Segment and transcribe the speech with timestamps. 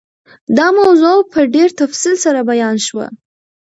[0.57, 3.07] دا موضوع په ډېر تفصیل سره بیان شوه.